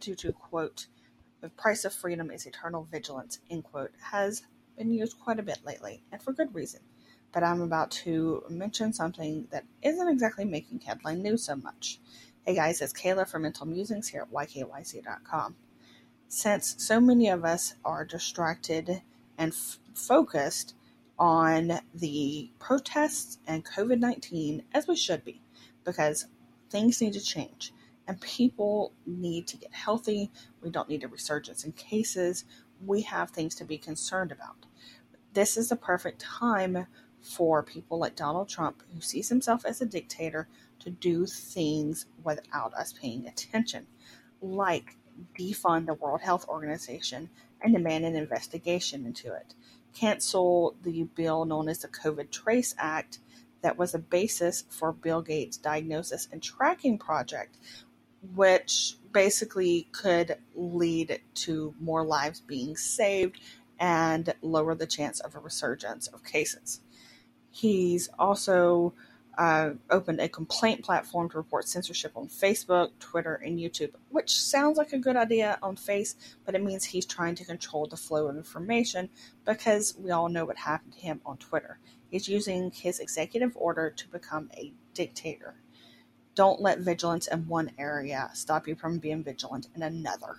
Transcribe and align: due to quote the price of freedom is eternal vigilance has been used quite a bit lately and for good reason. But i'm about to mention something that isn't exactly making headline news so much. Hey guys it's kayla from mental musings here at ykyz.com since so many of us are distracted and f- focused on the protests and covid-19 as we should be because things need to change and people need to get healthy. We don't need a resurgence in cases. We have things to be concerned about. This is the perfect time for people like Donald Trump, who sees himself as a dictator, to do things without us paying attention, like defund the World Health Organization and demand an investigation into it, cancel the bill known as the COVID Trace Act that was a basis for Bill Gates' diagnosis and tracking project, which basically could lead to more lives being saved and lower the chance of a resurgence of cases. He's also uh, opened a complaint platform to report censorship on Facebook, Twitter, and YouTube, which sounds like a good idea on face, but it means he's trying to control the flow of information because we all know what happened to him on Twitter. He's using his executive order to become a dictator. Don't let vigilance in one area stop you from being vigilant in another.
due 0.00 0.16
to 0.16 0.32
quote 0.32 0.86
the 1.40 1.48
price 1.48 1.84
of 1.84 1.92
freedom 1.92 2.32
is 2.32 2.46
eternal 2.46 2.82
vigilance 2.82 3.38
has 4.10 4.42
been 4.76 4.92
used 4.92 5.20
quite 5.20 5.38
a 5.38 5.42
bit 5.42 5.60
lately 5.64 6.02
and 6.10 6.20
for 6.20 6.32
good 6.32 6.52
reason. 6.52 6.80
But 7.30 7.44
i'm 7.44 7.62
about 7.62 7.92
to 8.02 8.42
mention 8.48 8.92
something 8.92 9.46
that 9.52 9.64
isn't 9.82 10.08
exactly 10.08 10.44
making 10.44 10.80
headline 10.80 11.22
news 11.22 11.44
so 11.44 11.54
much. 11.54 12.00
Hey 12.44 12.56
guys 12.56 12.80
it's 12.80 12.92
kayla 12.92 13.28
from 13.28 13.42
mental 13.42 13.66
musings 13.66 14.08
here 14.08 14.22
at 14.22 14.32
ykyz.com 14.32 15.54
since 16.26 16.74
so 16.78 17.00
many 17.00 17.28
of 17.28 17.44
us 17.44 17.76
are 17.84 18.04
distracted 18.04 19.02
and 19.38 19.52
f- 19.52 19.78
focused 19.94 20.74
on 21.20 21.78
the 21.94 22.50
protests 22.58 23.38
and 23.46 23.64
covid-19 23.64 24.64
as 24.74 24.88
we 24.88 24.96
should 24.96 25.24
be 25.24 25.40
because 25.84 26.26
things 26.68 27.00
need 27.00 27.12
to 27.12 27.20
change 27.20 27.72
and 28.06 28.20
people 28.20 28.92
need 29.06 29.46
to 29.48 29.56
get 29.56 29.72
healthy. 29.72 30.30
We 30.60 30.70
don't 30.70 30.88
need 30.88 31.04
a 31.04 31.08
resurgence 31.08 31.64
in 31.64 31.72
cases. 31.72 32.44
We 32.84 33.02
have 33.02 33.30
things 33.30 33.54
to 33.56 33.64
be 33.64 33.78
concerned 33.78 34.32
about. 34.32 34.66
This 35.32 35.56
is 35.56 35.68
the 35.68 35.76
perfect 35.76 36.20
time 36.20 36.86
for 37.20 37.62
people 37.62 37.98
like 37.98 38.16
Donald 38.16 38.48
Trump, 38.48 38.82
who 38.92 39.00
sees 39.00 39.28
himself 39.28 39.64
as 39.64 39.80
a 39.80 39.86
dictator, 39.86 40.48
to 40.80 40.90
do 40.90 41.26
things 41.26 42.06
without 42.24 42.74
us 42.74 42.92
paying 42.92 43.26
attention, 43.28 43.86
like 44.40 44.96
defund 45.38 45.86
the 45.86 45.94
World 45.94 46.20
Health 46.20 46.48
Organization 46.48 47.30
and 47.60 47.72
demand 47.72 48.04
an 48.04 48.16
investigation 48.16 49.06
into 49.06 49.32
it, 49.32 49.54
cancel 49.94 50.74
the 50.82 51.04
bill 51.14 51.44
known 51.44 51.68
as 51.68 51.78
the 51.78 51.88
COVID 51.88 52.30
Trace 52.30 52.74
Act 52.78 53.20
that 53.62 53.78
was 53.78 53.94
a 53.94 53.98
basis 53.98 54.64
for 54.68 54.92
Bill 54.92 55.22
Gates' 55.22 55.56
diagnosis 55.56 56.28
and 56.32 56.42
tracking 56.42 56.98
project, 56.98 57.56
which 58.34 58.96
basically 59.12 59.88
could 59.92 60.36
lead 60.54 61.20
to 61.34 61.74
more 61.80 62.04
lives 62.04 62.40
being 62.40 62.76
saved 62.76 63.40
and 63.78 64.32
lower 64.42 64.74
the 64.74 64.86
chance 64.86 65.20
of 65.20 65.34
a 65.34 65.40
resurgence 65.40 66.06
of 66.08 66.24
cases. 66.24 66.80
He's 67.50 68.08
also 68.18 68.94
uh, 69.38 69.70
opened 69.90 70.20
a 70.20 70.28
complaint 70.28 70.84
platform 70.84 71.28
to 71.30 71.36
report 71.36 71.66
censorship 71.66 72.12
on 72.16 72.28
Facebook, 72.28 72.90
Twitter, 73.00 73.34
and 73.34 73.58
YouTube, 73.58 73.92
which 74.10 74.40
sounds 74.40 74.76
like 74.76 74.92
a 74.92 74.98
good 74.98 75.16
idea 75.16 75.58
on 75.62 75.76
face, 75.76 76.14
but 76.44 76.54
it 76.54 76.62
means 76.62 76.84
he's 76.84 77.06
trying 77.06 77.34
to 77.34 77.44
control 77.44 77.86
the 77.86 77.96
flow 77.96 78.28
of 78.28 78.36
information 78.36 79.08
because 79.44 79.96
we 79.98 80.10
all 80.10 80.28
know 80.28 80.44
what 80.44 80.58
happened 80.58 80.92
to 80.92 81.00
him 81.00 81.20
on 81.24 81.36
Twitter. 81.38 81.78
He's 82.10 82.28
using 82.28 82.70
his 82.70 83.00
executive 83.00 83.56
order 83.56 83.90
to 83.90 84.08
become 84.08 84.50
a 84.54 84.72
dictator. 84.92 85.54
Don't 86.34 86.60
let 86.62 86.78
vigilance 86.80 87.26
in 87.26 87.48
one 87.48 87.72
area 87.78 88.30
stop 88.34 88.66
you 88.66 88.74
from 88.74 88.98
being 88.98 89.22
vigilant 89.22 89.68
in 89.74 89.82
another. 89.82 90.36